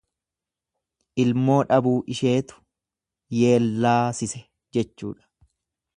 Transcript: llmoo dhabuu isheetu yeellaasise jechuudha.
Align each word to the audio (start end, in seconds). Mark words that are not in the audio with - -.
llmoo 1.27 1.57
dhabuu 1.73 1.93
isheetu 2.15 2.59
yeellaasise 3.41 4.45
jechuudha. 4.79 5.23